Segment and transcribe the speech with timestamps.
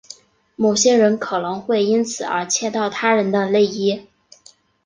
[0.55, 4.07] 某些人可能会因此而窃盗他人的内衣。